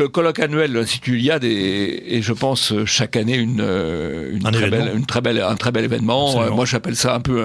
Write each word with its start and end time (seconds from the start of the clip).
Le 0.00 0.06
colloque 0.06 0.38
annuel 0.38 0.72
de 0.72 0.78
l'Institut 0.78 1.18
Iliade 1.18 1.42
est, 1.42 2.04
et 2.06 2.22
je 2.22 2.32
pense 2.32 2.72
chaque 2.84 3.16
année 3.16 3.34
une, 3.34 3.60
euh, 3.60 4.30
une, 4.32 4.46
Un 4.46 4.52
très, 4.52 4.70
belle, 4.70 4.92
une 4.94 5.06
très 5.06 5.20
belle, 5.20 5.40
un 5.40 5.56
très 5.56 5.72
bel 5.72 5.84
événement. 5.84 6.28
Absolument. 6.28 6.54
Moi, 6.54 6.66
j'appelle 6.66 6.94
ça 6.94 7.16
un 7.16 7.20
peu, 7.20 7.44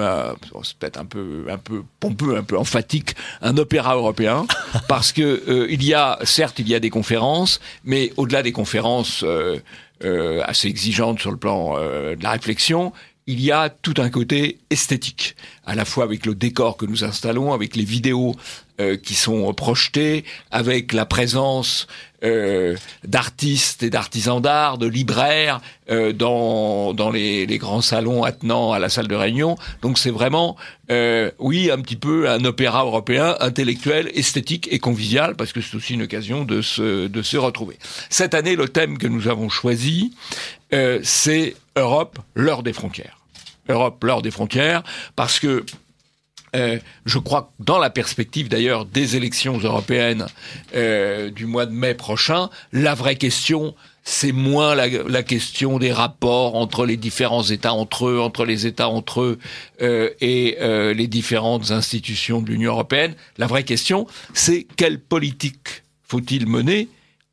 c'est 0.62 0.76
peut-être 0.78 1.00
un 1.00 1.04
peu, 1.04 1.46
un 1.50 1.58
peu 1.58 1.82
pompeux, 1.98 2.36
un 2.36 2.44
peu 2.44 2.56
emphatique, 2.56 3.16
un 3.42 3.56
opéra 3.56 3.96
européen, 3.96 4.46
parce 4.88 5.10
que 5.10 5.42
euh, 5.48 5.66
il 5.68 5.82
y 5.82 5.94
a, 5.94 6.16
certes, 6.22 6.60
il 6.60 6.68
y 6.68 6.76
a 6.76 6.78
des 6.78 6.90
conférences, 6.90 7.58
mais 7.82 8.12
au-delà 8.16 8.44
des 8.44 8.52
conférences 8.52 9.24
euh, 9.24 9.58
euh, 10.04 10.42
assez 10.44 10.68
exigeantes 10.68 11.20
sur 11.20 11.30
le 11.30 11.36
plan 11.36 11.76
euh, 11.78 12.14
de 12.14 12.22
la 12.22 12.32
réflexion, 12.32 12.92
il 13.26 13.40
y 13.40 13.50
a 13.50 13.70
tout 13.70 13.94
un 13.98 14.10
côté 14.10 14.58
esthétique, 14.70 15.34
à 15.64 15.74
la 15.74 15.84
fois 15.84 16.04
avec 16.04 16.26
le 16.26 16.34
décor 16.34 16.76
que 16.76 16.84
nous 16.86 17.04
installons, 17.04 17.52
avec 17.52 17.74
les 17.74 17.84
vidéos 17.84 18.36
euh, 18.80 18.96
qui 18.96 19.14
sont 19.14 19.52
projetées, 19.54 20.24
avec 20.50 20.92
la 20.92 21.06
présence 21.06 21.86
euh, 22.22 22.76
d'artistes 23.06 23.82
et 23.82 23.90
d'artisans 23.90 24.42
d'art, 24.42 24.76
de 24.76 24.86
libraires 24.86 25.60
euh, 25.90 26.12
dans, 26.12 26.92
dans 26.92 27.10
les, 27.10 27.46
les 27.46 27.58
grands 27.58 27.80
salons 27.80 28.24
attenants 28.24 28.72
à 28.72 28.78
la 28.78 28.88
salle 28.88 29.08
de 29.08 29.14
réunion. 29.14 29.56
Donc 29.80 29.98
c'est 29.98 30.10
vraiment, 30.10 30.56
euh, 30.90 31.30
oui, 31.38 31.70
un 31.70 31.80
petit 31.80 31.96
peu 31.96 32.28
un 32.28 32.44
opéra 32.44 32.84
européen 32.84 33.36
intellectuel, 33.40 34.10
esthétique 34.14 34.68
et 34.70 34.80
convivial, 34.80 35.34
parce 35.34 35.52
que 35.52 35.60
c'est 35.62 35.76
aussi 35.76 35.94
une 35.94 36.02
occasion 36.02 36.44
de 36.44 36.60
se, 36.60 37.06
de 37.06 37.22
se 37.22 37.36
retrouver. 37.38 37.78
Cette 38.10 38.34
année, 38.34 38.56
le 38.56 38.68
thème 38.68 38.98
que 38.98 39.06
nous 39.06 39.28
avons 39.28 39.48
choisi, 39.48 40.12
euh, 40.74 41.00
c'est 41.02 41.54
Europe, 41.76 42.18
l'heure 42.34 42.62
des 42.62 42.72
frontières. 42.72 43.18
Europe, 43.68 44.02
l'heure 44.02 44.22
des 44.22 44.30
frontières, 44.30 44.82
parce 45.16 45.38
que 45.38 45.64
euh, 46.54 46.78
je 47.06 47.18
crois 47.18 47.42
que 47.42 47.64
dans 47.64 47.78
la 47.78 47.90
perspective 47.90 48.48
d'ailleurs 48.48 48.84
des 48.84 49.16
élections 49.16 49.58
européennes 49.58 50.26
euh, 50.74 51.30
du 51.30 51.46
mois 51.46 51.66
de 51.66 51.72
mai 51.72 51.94
prochain, 51.94 52.50
la 52.72 52.94
vraie 52.94 53.16
question, 53.16 53.74
c'est 54.02 54.32
moins 54.32 54.74
la, 54.74 55.22
question 55.22 55.78
des 55.78 55.92
rapports 55.92 56.56
entre 56.56 56.84
les 56.84 56.96
différents 56.96 57.42
États 57.42 57.72
entre 57.72 58.06
eux, 58.06 58.20
entre 58.20 58.44
les 58.44 58.66
États 58.66 58.90
entre 58.90 59.22
eux 59.22 59.38
et 59.80 60.58
les 60.60 61.06
différentes 61.06 61.70
institutions 61.70 62.42
de 62.42 62.50
l'Union 62.50 62.72
européenne. 62.72 63.14
La 63.38 63.46
vraie 63.46 63.64
question, 63.64 64.06
c'est 64.34 64.66
quelle 64.76 65.00
politique 65.00 65.84
faut-il 66.02 66.46
mener 66.46 66.88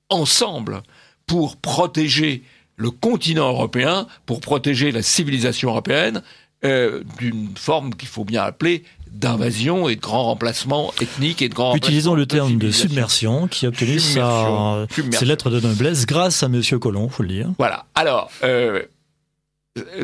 ensemble 0.09 0.81
pour 1.27 1.57
protéger 1.57 2.43
le 2.81 2.91
continent 2.91 3.49
européen, 3.49 4.07
pour 4.25 4.41
protéger 4.41 4.91
la 4.91 5.03
civilisation 5.03 5.69
européenne 5.69 6.23
euh, 6.65 7.03
d'une 7.19 7.49
forme 7.55 7.93
qu'il 7.95 8.07
faut 8.07 8.25
bien 8.25 8.43
appeler 8.43 8.83
d'invasion 9.11 9.87
et 9.89 9.95
de 9.95 10.01
grand 10.01 10.23
remplacement 10.23 10.93
ethnique 11.01 11.41
et 11.41 11.49
de 11.49 11.53
grand 11.53 11.75
Utilisons 11.75 12.15
le 12.15 12.25
terme 12.25 12.57
de 12.57 12.71
submersion 12.71 13.47
qui 13.47 13.65
a 13.65 13.69
obtenu 13.69 13.99
sa, 13.99 14.87
Submersion. 14.89 15.19
Ses 15.19 15.25
lettres 15.25 15.49
de 15.49 15.59
noblesse 15.59 16.05
grâce 16.05 16.43
à 16.43 16.47
Monsieur 16.47 16.79
Colomb, 16.79 17.09
faut 17.09 17.23
le 17.23 17.29
dire. 17.29 17.49
Voilà. 17.57 17.85
Alors, 17.93 18.31
euh, 18.43 18.83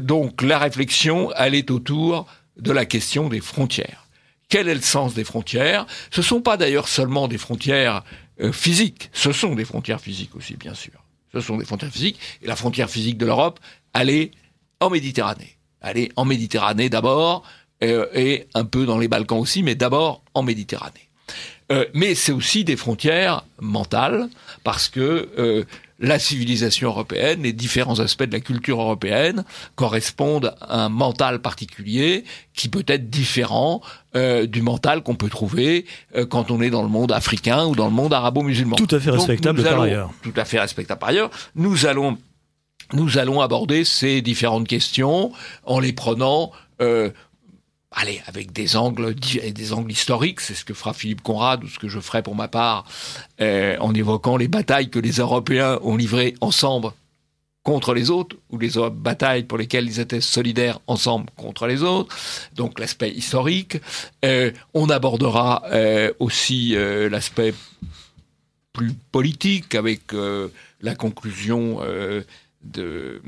donc 0.01 0.41
la 0.41 0.59
réflexion, 0.59 1.31
elle 1.37 1.55
est 1.55 1.71
autour 1.71 2.27
de 2.57 2.71
la 2.71 2.85
question 2.85 3.29
des 3.29 3.39
frontières. 3.39 4.07
Quel 4.49 4.67
est 4.67 4.75
le 4.75 4.81
sens 4.81 5.13
des 5.13 5.23
frontières? 5.23 5.85
Ce 6.11 6.21
sont 6.21 6.41
pas 6.41 6.57
d'ailleurs 6.57 6.87
seulement 6.87 7.27
des 7.27 7.37
frontières 7.37 8.03
euh, 8.41 8.51
physiques, 8.51 9.09
ce 9.13 9.31
sont 9.31 9.55
des 9.55 9.65
frontières 9.65 10.01
physiques 10.01 10.35
aussi, 10.35 10.55
bien 10.57 10.73
sûr. 10.73 10.93
Ce 11.33 11.41
sont 11.41 11.57
des 11.57 11.65
frontières 11.65 11.91
physiques. 11.91 12.19
Et 12.41 12.47
la 12.47 12.55
frontière 12.55 12.89
physique 12.89 13.17
de 13.17 13.25
l'Europe, 13.25 13.59
elle 13.93 14.09
est 14.09 14.31
en 14.79 14.89
Méditerranée. 14.89 15.57
Elle 15.81 15.97
est 15.97 16.11
en 16.15 16.25
Méditerranée 16.25 16.89
d'abord, 16.89 17.43
euh, 17.83 18.07
et 18.13 18.47
un 18.53 18.65
peu 18.65 18.85
dans 18.85 18.97
les 18.97 19.07
Balkans 19.07 19.39
aussi, 19.39 19.63
mais 19.63 19.75
d'abord 19.75 20.23
en 20.33 20.43
Méditerranée. 20.43 21.09
Euh, 21.71 21.85
mais 21.93 22.15
c'est 22.15 22.31
aussi 22.31 22.63
des 22.63 22.77
frontières 22.77 23.43
mentales, 23.59 24.29
parce 24.63 24.87
que 24.89 25.29
euh, 25.37 25.65
la 25.99 26.19
civilisation 26.19 26.89
européenne, 26.89 27.43
les 27.43 27.53
différents 27.53 27.99
aspects 27.99 28.23
de 28.23 28.31
la 28.31 28.39
culture 28.39 28.79
européenne 28.79 29.43
correspondent 29.75 30.55
à 30.61 30.85
un 30.85 30.89
mental 30.89 31.39
particulier 31.39 32.23
qui 32.53 32.69
peut 32.69 32.83
être 32.87 33.09
différent 33.09 33.81
euh, 34.15 34.45
du 34.45 34.61
mental 34.61 35.01
qu'on 35.01 35.15
peut 35.15 35.29
trouver 35.29 35.85
euh, 36.15 36.25
quand 36.25 36.51
on 36.51 36.61
est 36.61 36.69
dans 36.69 36.83
le 36.83 36.89
monde 36.89 37.11
africain 37.11 37.65
ou 37.65 37.75
dans 37.75 37.85
le 37.87 37.93
monde 37.93 38.13
arabo-musulman. 38.13 38.75
Tout 38.75 38.95
à 38.95 38.99
fait 38.99 39.09
Donc, 39.09 39.19
respectable 39.19 39.63
par 39.63 39.81
ailleurs. 39.81 40.11
Tout 40.21 40.33
à 40.35 40.45
fait 40.45 40.59
respectable 40.59 40.99
par 40.99 41.09
ailleurs. 41.09 41.31
Nous 41.55 41.85
allons 41.85 42.17
nous 42.93 43.17
allons 43.17 43.41
aborder 43.41 43.83
ces 43.83 44.21
différentes 44.21 44.65
questions 44.65 45.33
en 45.65 45.79
les 45.79 45.91
prenant, 45.91 46.51
euh, 46.79 47.09
allez, 47.97 48.21
avec 48.27 48.53
des 48.53 48.77
angles, 48.77 49.15
des 49.15 49.73
angles 49.73 49.91
historiques. 49.91 50.39
C'est 50.39 50.53
ce 50.53 50.63
que 50.63 50.73
fera 50.73 50.93
Philippe 50.93 51.23
Conrad 51.23 51.63
ou 51.63 51.67
ce 51.67 51.79
que 51.79 51.87
je 51.87 51.99
ferai 51.99 52.21
pour 52.21 52.35
ma 52.35 52.47
part 52.47 52.85
euh, 53.41 53.75
en 53.79 53.93
évoquant 53.93 54.37
les 54.37 54.47
batailles 54.47 54.89
que 54.89 54.99
les 54.99 55.13
Européens 55.13 55.79
ont 55.81 55.97
livrées 55.97 56.35
ensemble 56.39 56.91
contre 57.63 57.93
les 57.93 58.09
autres, 58.11 58.37
ou 58.49 58.57
les 58.57 58.69
batailles 58.93 59.43
pour 59.43 59.57
lesquelles 59.57 59.87
ils 59.87 59.99
étaient 59.99 60.21
solidaires 60.21 60.79
ensemble 60.87 61.25
contre 61.35 61.67
les 61.67 61.83
autres. 61.83 62.15
Donc 62.55 62.79
l'aspect 62.79 63.11
historique. 63.11 63.77
Euh, 64.23 64.51
on 64.73 64.89
abordera 64.89 65.63
euh, 65.71 66.13
aussi 66.19 66.77
euh, 66.77 67.09
l'aspect 67.09 67.53
plus 68.71 68.93
politique 69.11 69.75
avec 69.75 70.13
euh, 70.13 70.47
la 70.79 70.95
conclusion 70.95 71.79
euh, 71.81 72.21
de 72.73 73.21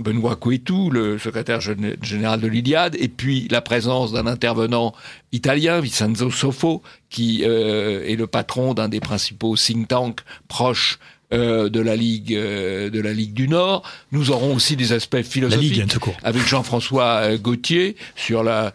Benoît 0.00 0.36
Couetou, 0.36 0.90
le 0.90 1.18
secrétaire 1.18 1.60
gén- 1.60 1.96
général 2.02 2.40
de 2.40 2.46
l'Iliade, 2.46 2.96
et 2.98 3.08
puis 3.08 3.48
la 3.50 3.60
présence 3.60 4.12
d'un 4.12 4.26
intervenant 4.26 4.94
italien, 5.32 5.80
Vincenzo 5.80 6.30
Soffo, 6.30 6.82
qui 7.10 7.42
euh, 7.44 8.04
est 8.06 8.16
le 8.16 8.26
patron 8.26 8.74
d'un 8.74 8.88
des 8.88 9.00
principaux 9.00 9.56
think 9.56 9.88
tanks 9.88 10.20
proches 10.48 10.98
euh, 11.32 11.68
de 11.68 11.80
la 11.80 11.96
Ligue 11.96 12.34
euh, 12.34 12.88
de 12.90 13.00
la 13.00 13.12
Ligue 13.12 13.32
du 13.34 13.48
Nord. 13.48 13.82
Nous 14.12 14.30
aurons 14.30 14.54
aussi 14.54 14.76
des 14.76 14.92
aspects 14.92 15.14
La 15.16 15.22
philosophiques 15.22 15.72
Ligue, 15.72 15.88
avec 16.22 16.46
Jean-François 16.46 17.04
euh, 17.22 17.38
Gauthier 17.38 17.96
sur 18.14 18.42
la 18.44 18.72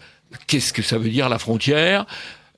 qu'est-ce 0.48 0.74
que 0.74 0.82
ça 0.82 0.98
veut 0.98 1.10
dire 1.10 1.30
la 1.30 1.40
frontière. 1.40 2.06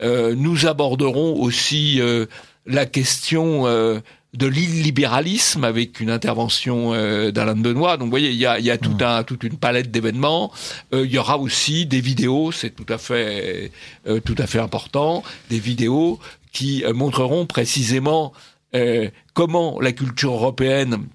Euh, 0.01 0.35
nous 0.35 0.66
aborderons 0.66 1.40
aussi 1.40 2.01
euh, 2.01 2.25
la 2.66 2.85
question 2.85 3.68
euh, 3.68 4.00
de 4.33 4.47
l'illibéralisme 4.47 5.63
avec 5.63 5.99
une 5.99 6.09
intervention 6.09 6.94
euh, 6.94 7.31
d'Alain 7.31 7.55
Benoît. 7.55 7.97
Donc 7.97 8.05
vous 8.05 8.11
voyez, 8.11 8.31
il 8.31 8.38
y 8.38 8.45
a, 8.45 8.59
il 8.59 8.66
y 8.66 8.71
a 8.71 8.77
tout 8.77 8.97
un, 9.01 9.23
toute 9.23 9.44
une 9.44 9.57
palette 9.57 9.91
d'événements. 9.91 10.51
Euh, 10.94 11.05
il 11.05 11.11
y 11.11 11.17
aura 11.17 11.38
aussi 11.38 11.85
des 11.85 12.01
vidéos, 12.01 12.51
c'est 12.51 12.71
tout 12.71 12.85
à 12.89 12.97
fait, 12.97 13.71
euh, 14.07 14.19
tout 14.19 14.35
à 14.38 14.47
fait 14.47 14.59
important, 14.59 15.23
des 15.49 15.59
vidéos 15.59 16.19
qui 16.51 16.83
euh, 16.83 16.94
montreront 16.94 17.45
précisément 17.45 18.33
euh, 18.75 19.09
comment 19.33 19.79
la 19.79 19.91
culture 19.91 20.33
européenne 20.33 21.05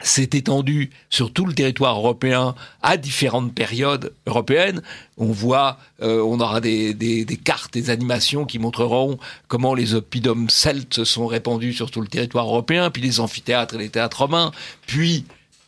s'est 0.00 0.30
étendue 0.32 0.90
sur 1.10 1.32
tout 1.32 1.44
le 1.44 1.52
territoire 1.52 1.96
européen 1.96 2.54
à 2.82 2.96
différentes 2.96 3.54
périodes 3.54 4.12
européennes. 4.26 4.82
On 5.16 5.32
voit, 5.32 5.78
euh, 6.02 6.22
on 6.22 6.38
aura 6.40 6.60
des, 6.60 6.94
des, 6.94 7.24
des 7.24 7.36
cartes, 7.36 7.72
des 7.72 7.90
animations 7.90 8.44
qui 8.44 8.58
montreront 8.58 9.18
comment 9.48 9.74
les 9.74 9.94
oppidums 9.94 10.50
celtes 10.50 10.94
se 10.94 11.04
sont 11.04 11.26
répandus 11.26 11.74
sur 11.74 11.90
tout 11.90 12.00
le 12.00 12.08
territoire 12.08 12.46
européen, 12.46 12.90
puis 12.90 13.02
les 13.02 13.20
amphithéâtres 13.20 13.74
et 13.74 13.78
les 13.78 13.88
théâtres 13.88 14.18
romains, 14.18 14.52
puis 14.86 15.24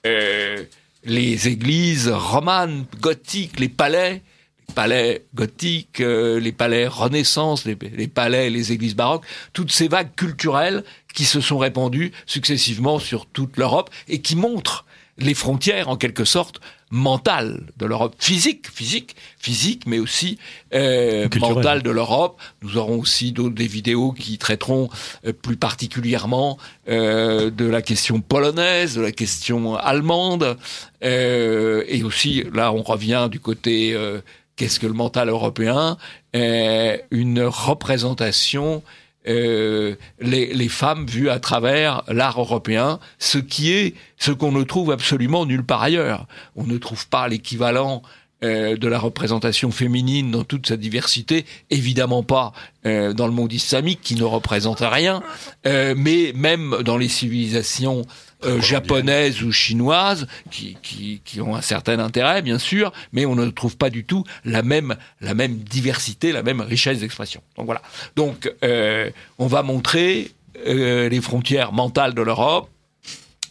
euh, 0.06 0.62
les 1.04 1.48
églises 1.48 2.08
romanes, 2.08 2.84
gothiques, 3.00 3.58
les 3.58 3.68
palais, 3.68 4.22
palais 4.70 5.24
gothiques, 5.34 6.00
euh, 6.00 6.40
les 6.40 6.52
palais 6.52 6.86
Renaissance, 6.86 7.64
les, 7.64 7.76
les 7.92 8.08
palais, 8.08 8.50
les 8.50 8.72
églises 8.72 8.96
baroques, 8.96 9.24
toutes 9.52 9.72
ces 9.72 9.88
vagues 9.88 10.14
culturelles 10.16 10.84
qui 11.14 11.24
se 11.24 11.40
sont 11.40 11.58
répandues 11.58 12.12
successivement 12.26 12.98
sur 12.98 13.26
toute 13.26 13.56
l'Europe 13.56 13.90
et 14.08 14.20
qui 14.20 14.36
montrent 14.36 14.84
les 15.18 15.34
frontières 15.34 15.88
en 15.88 15.96
quelque 15.96 16.24
sorte 16.24 16.60
mentales 16.90 17.66
de 17.76 17.86
l'Europe, 17.86 18.16
physique, 18.18 18.66
physique, 18.68 19.14
physique, 19.38 19.86
mais 19.86 20.00
aussi 20.00 20.38
euh, 20.74 21.28
mentale 21.38 21.82
de 21.82 21.90
l'Europe. 21.90 22.40
Nous 22.62 22.76
aurons 22.76 22.98
aussi 22.98 23.30
d'autres 23.30 23.54
des 23.54 23.68
vidéos 23.68 24.10
qui 24.10 24.38
traiteront 24.38 24.88
euh, 25.24 25.32
plus 25.32 25.56
particulièrement 25.56 26.58
euh, 26.88 27.50
de 27.50 27.64
la 27.64 27.80
question 27.80 28.20
polonaise, 28.20 28.96
de 28.96 29.02
la 29.02 29.12
question 29.12 29.76
allemande, 29.76 30.56
euh, 31.04 31.84
et 31.86 32.02
aussi 32.02 32.44
là 32.52 32.72
on 32.72 32.82
revient 32.82 33.28
du 33.30 33.38
côté 33.38 33.94
euh, 33.94 34.20
qu'est-ce 34.60 34.78
que 34.78 34.86
le 34.86 34.92
mental 34.92 35.30
européen, 35.30 35.96
euh, 36.36 36.98
une 37.10 37.40
représentation 37.40 38.82
euh, 39.26 39.96
les 40.20 40.68
femmes 40.68 41.06
vues 41.06 41.30
à 41.30 41.38
travers 41.38 42.02
l'art 42.08 42.38
européen, 42.38 43.00
ce 43.18 43.38
qui 43.38 43.72
est 43.72 43.94
ce 44.18 44.32
qu'on 44.32 44.52
ne 44.52 44.62
trouve 44.62 44.92
absolument 44.92 45.46
nulle 45.46 45.64
part 45.64 45.82
ailleurs. 45.82 46.26
On 46.56 46.64
ne 46.64 46.76
trouve 46.76 47.08
pas 47.08 47.26
l'équivalent 47.26 48.02
euh, 48.42 48.76
de 48.76 48.88
la 48.88 48.98
représentation 48.98 49.70
féminine 49.70 50.30
dans 50.30 50.44
toute 50.44 50.66
sa 50.68 50.76
diversité, 50.76 51.44
évidemment 51.70 52.22
pas 52.22 52.52
euh, 52.86 53.12
dans 53.12 53.26
le 53.26 53.32
monde 53.32 53.52
islamique 53.52 54.00
qui 54.02 54.14
ne 54.14 54.24
représente 54.24 54.80
rien, 54.80 55.22
euh, 55.66 55.94
mais 55.96 56.32
même 56.34 56.76
dans 56.84 56.96
les 56.96 57.08
civilisations 57.08 58.06
euh, 58.42 58.58
japonaises 58.62 59.42
ou 59.42 59.52
chinoises 59.52 60.26
qui, 60.50 60.78
qui, 60.82 61.20
qui 61.26 61.42
ont 61.42 61.54
un 61.54 61.60
certain 61.60 61.98
intérêt 61.98 62.40
bien 62.40 62.58
sûr, 62.58 62.90
mais 63.12 63.26
on 63.26 63.34
ne 63.34 63.50
trouve 63.50 63.76
pas 63.76 63.90
du 63.90 64.04
tout 64.04 64.24
la 64.46 64.62
même 64.62 64.96
la 65.20 65.34
même 65.34 65.56
diversité, 65.58 66.32
la 66.32 66.42
même 66.42 66.62
richesse 66.62 67.00
d'expression. 67.00 67.42
Donc 67.58 67.66
voilà. 67.66 67.82
Donc 68.16 68.50
euh, 68.64 69.10
on 69.36 69.46
va 69.46 69.62
montrer 69.62 70.30
euh, 70.66 71.10
les 71.10 71.20
frontières 71.20 71.72
mentales 71.72 72.14
de 72.14 72.22
l'Europe 72.22 72.70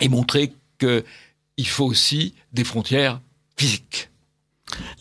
et 0.01 0.09
montrer 0.09 0.53
que 0.79 1.03
il 1.57 1.67
faut 1.67 1.85
aussi 1.85 2.33
des 2.53 2.63
frontières 2.63 3.19
physiques. 3.57 4.08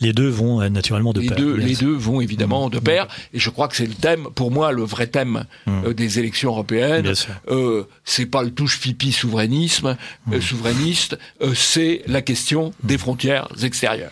Les 0.01 0.13
deux 0.13 0.27
vont 0.29 0.61
euh, 0.61 0.69
naturellement 0.69 1.13
de 1.13 1.21
les 1.21 1.27
pair. 1.27 1.37
Deux, 1.37 1.55
les 1.55 1.75
deux 1.75 1.93
vont 1.93 2.21
évidemment 2.21 2.67
Mmh. 2.67 2.71
de 2.71 2.79
pair, 2.79 3.07
et 3.33 3.39
je 3.39 3.49
crois 3.49 3.67
que 3.67 3.75
c'est 3.75 3.85
le 3.85 3.93
thème, 3.93 4.27
pour 4.35 4.51
moi, 4.51 4.71
le 4.71 4.83
vrai 4.83 5.07
thème 5.07 5.45
Mmh. 5.67 5.71
euh, 5.85 5.93
des 5.93 6.19
élections 6.19 6.49
européennes. 6.51 7.13
Euh, 7.49 7.83
c'est 8.03 8.25
pas 8.25 8.43
le 8.43 8.51
touche 8.51 8.79
pipi 8.79 9.11
souverainisme, 9.11 9.95
Mmh. 10.27 10.33
euh, 10.33 10.41
souverainiste, 10.41 11.17
euh, 11.41 11.53
c'est 11.55 12.01
la 12.07 12.21
question 12.21 12.73
des 12.83 12.97
frontières 12.97 13.47
extérieures. 13.63 14.11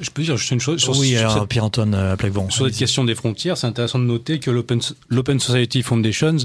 Je 0.00 0.10
peux 0.10 0.22
dire 0.22 0.36
juste 0.36 0.50
une 0.50 0.60
chose 0.60 0.80
sur, 0.80 0.96
oui, 0.98 1.10
sur 1.10 1.18
alors, 1.20 1.32
cette, 1.40 1.48
Pierre-Antoine 1.48 1.94
euh, 1.94 2.16
Plaquevent. 2.16 2.48
sur 2.50 2.66
cette 2.66 2.76
question 2.76 3.04
des 3.04 3.14
frontières. 3.14 3.56
C'est 3.58 3.66
intéressant 3.66 3.98
de 3.98 4.04
noter 4.04 4.38
que 4.38 4.50
l'Open 4.50 5.40
Society 5.40 5.82
Foundations 5.82 6.36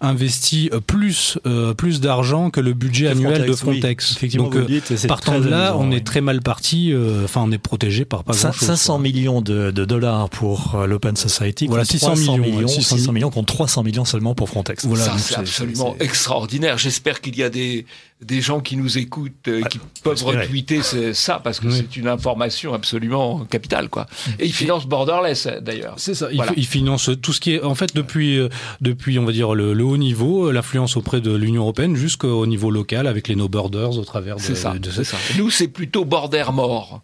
investit 0.00 0.70
plus 0.86 1.38
euh, 1.46 1.74
plus 1.74 2.00
d'argent 2.00 2.50
que 2.50 2.60
le 2.60 2.72
budget 2.72 3.08
annuel 3.08 3.46
de 3.46 3.52
Frontex, 3.52 3.62
oui. 3.64 3.80
Frontex. 3.80 4.12
Effectivement, 4.16 4.48
Donc 4.48 4.56
euh, 4.56 4.96
partant 5.06 5.38
de 5.40 5.48
là, 5.48 5.76
on 5.76 5.90
oui. 5.90 5.96
est 5.96 6.06
très 6.06 6.20
mal 6.20 6.40
parti. 6.42 6.92
euh, 6.92 7.24
Enfin, 7.24 7.42
on 7.44 7.52
est 7.52 7.58
protégé 7.58 7.97
par 8.04 8.24
pas 8.24 8.32
Cin- 8.32 8.42
grand 8.50 8.52
chose. 8.52 8.68
500 8.68 8.98
millions 8.98 9.40
de, 9.40 9.70
de 9.70 9.84
dollars 9.84 10.28
pour 10.30 10.74
euh, 10.74 10.86
l'Open 10.86 11.16
Society. 11.16 11.66
Voilà, 11.66 11.82
contre 11.84 11.92
600 11.92 12.06
300 12.14 12.38
millions, 12.38 12.56
ouais, 12.58 12.68
600, 12.68 12.96
600 12.96 13.12
millions 13.12 13.30
contre 13.30 13.52
300 13.54 13.82
millions 13.82 14.04
seulement 14.04 14.34
pour 14.34 14.48
Frontex. 14.48 14.84
Voilà, 14.86 15.04
Ça, 15.04 15.18
c'est 15.18 15.36
absolument 15.36 15.94
c'est- 15.98 16.04
extraordinaire. 16.04 16.78
J'espère 16.78 17.20
qu'il 17.20 17.36
y 17.36 17.42
a 17.42 17.50
des, 17.50 17.86
des 18.22 18.40
gens 18.40 18.60
qui 18.60 18.76
nous 18.76 18.98
écoutent, 18.98 19.48
euh, 19.48 19.62
qui 19.62 19.78
peuvent 20.02 20.22
retweeter 20.24 20.82
ce- 20.82 21.12
ça, 21.12 21.40
parce 21.42 21.60
que 21.60 21.66
Oui. 21.68 21.74
c'est 21.76 21.96
une 21.96 22.08
information 22.08 22.74
absolument 22.74 23.44
capitale. 23.50 23.88
Quoi. 23.88 24.06
Et 24.38 24.46
ils 24.46 24.52
financent 24.52 24.86
Borderless, 24.86 25.48
d'ailleurs. 25.60 25.94
C'est 25.98 26.14
ça. 26.14 26.28
Il, 26.30 26.36
Voilà. 26.36 26.52
il 26.56 26.66
finance 26.66 27.10
tout 27.22 27.32
ce 27.32 27.40
qui 27.40 27.52
est, 27.54 27.62
en 27.62 27.74
fait, 27.74 27.94
depuis, 27.94 28.38
euh, 28.38 28.48
depuis, 28.80 29.18
on 29.18 29.24
va 29.24 29.32
dire 29.32 29.54
le, 29.54 29.72
le 29.72 29.84
haut 29.84 29.96
niveau, 29.96 30.48
euh, 30.48 30.52
l'influence 30.52 30.96
auprès 30.96 31.20
de 31.20 31.32
l'Union 31.34 31.62
européenne 31.62 31.96
jusqu'au 31.96 32.46
niveau 32.46 32.70
local 32.70 33.06
avec 33.06 33.28
les 33.28 33.36
No 33.36 33.48
Borders 33.48 33.96
au 33.98 34.04
travers 34.04 34.36
de, 34.36 34.40
C'est 34.42 34.54
ça, 34.54 34.74
de 34.78 34.90
c'est 34.90 35.04
ça. 35.04 35.16
Nous, 35.36 35.50
c'est 35.50 35.68
plutôt 35.68 36.04
border 36.04 36.44
mort. 36.52 37.02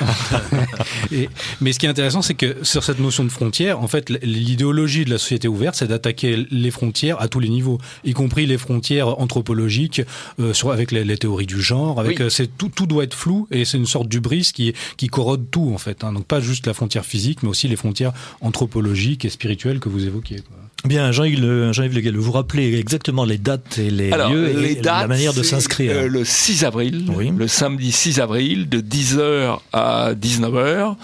Et, 1.12 1.28
mais 1.60 1.72
ce 1.72 1.78
qui 1.78 1.86
est 1.86 1.88
intéressant, 1.88 2.22
c'est 2.22 2.34
que 2.34 2.56
sur 2.62 2.84
cette 2.84 2.98
notion 2.98 3.24
de 3.24 3.28
frontière, 3.28 3.80
en 3.80 3.88
fait, 3.88 4.10
l'idéologie 4.22 5.04
de 5.04 5.10
la 5.10 5.18
société 5.18 5.48
ouverte, 5.48 5.74
c'est 5.76 5.86
d'attaquer 5.88 6.46
les 6.50 6.70
frontières 6.70 7.20
à 7.20 7.28
tous 7.28 7.40
les 7.40 7.48
niveaux, 7.48 7.78
y 8.04 8.12
compris 8.12 8.46
les 8.46 8.58
frontières 8.58 9.20
anthropologiques, 9.20 10.02
euh, 10.40 10.52
sur, 10.52 10.70
avec 10.72 10.92
les, 10.92 11.04
les 11.04 11.16
théories 11.18 11.46
du 11.46 11.60
genre. 11.60 12.00
Avec, 12.00 12.18
Oui. 12.18 12.24
euh, 12.26 12.28
c'est 12.30 12.56
tout, 12.56 12.68
tout 12.68 12.86
doit 12.86 13.04
être 13.04 13.14
flou 13.14 13.46
et 13.50 13.64
c'est 13.64 13.76
une 13.78 13.86
sorte 13.86 14.08
d'ubris 14.08 14.50
qui, 14.54 14.72
qui 14.96 15.08
corrode 15.08 15.50
tout 15.50 15.70
en 15.74 15.78
fait. 15.78 16.04
Hein. 16.04 16.12
Donc 16.12 16.24
pas 16.26 16.40
juste 16.40 16.66
la 16.66 16.74
frontière 16.74 17.04
physique, 17.04 17.42
mais 17.42 17.48
aussi 17.48 17.68
les 17.68 17.76
frontières 17.76 18.12
anthropologiques 18.40 19.24
et 19.24 19.30
spirituelles 19.30 19.80
que 19.80 19.88
vous 19.88 20.06
évoquiez. 20.06 20.36
Quoi. 20.40 20.56
Bien, 20.84 21.12
Jean-Yves 21.12 21.40
Le, 21.40 21.72
Jean-Yves 21.72 21.94
Le 21.94 22.00
Gall, 22.02 22.16
vous 22.16 22.32
rappelez 22.32 22.78
exactement 22.78 23.24
les 23.24 23.38
dates 23.38 23.78
et 23.78 23.90
les 23.90 24.12
Alors, 24.12 24.30
lieux 24.30 24.52
les 24.60 24.72
et 24.72 24.74
dates, 24.74 25.00
la 25.02 25.08
manière 25.08 25.32
de 25.32 25.42
s'inscrire. 25.42 25.92
euh, 25.92 26.08
le 26.08 26.24
6 26.26 26.62
avril, 26.64 27.06
Oui. 27.16 27.30
le 27.34 27.48
samedi 27.48 27.90
6 27.90 28.20
avril, 28.20 28.68
de 28.68 28.80
10h 28.82 29.60
à 29.72 30.12
19h. 30.14 30.96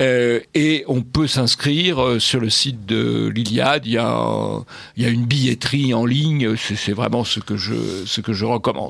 Euh, 0.00 0.40
et 0.54 0.84
on 0.88 1.02
peut 1.02 1.26
s'inscrire 1.26 2.02
euh, 2.02 2.18
sur 2.18 2.40
le 2.40 2.48
site 2.48 2.86
de 2.86 3.30
l'Iliade. 3.36 3.82
Il 3.84 3.92
y 3.92 3.98
a, 3.98 4.08
un- 4.08 4.64
il 4.96 5.02
y 5.02 5.06
a 5.06 5.10
une 5.10 5.26
billetterie 5.26 5.92
en 5.92 6.06
ligne. 6.06 6.56
C'est, 6.56 6.74
c'est 6.76 6.92
vraiment 6.94 7.22
ce 7.22 7.38
que 7.40 7.58
je, 7.58 7.74
ce 8.06 8.22
que 8.22 8.32
je 8.32 8.46
recommande. 8.46 8.88